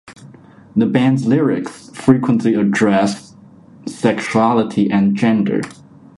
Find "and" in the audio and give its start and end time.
4.89-5.15